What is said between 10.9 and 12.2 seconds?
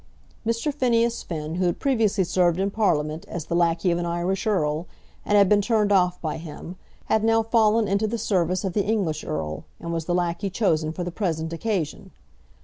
for the present occasion.